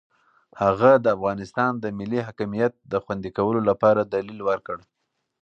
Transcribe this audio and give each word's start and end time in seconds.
هغه 0.61 0.91
د 1.03 1.05
افغانستان 1.15 1.71
د 1.79 1.85
ملي 1.99 2.19
حاکمیت 2.27 2.73
د 2.91 2.93
خوندي 3.03 3.31
کولو 3.37 3.61
لپاره 3.69 4.01
دلیل 4.13 4.39
ورکړ. 4.49 4.77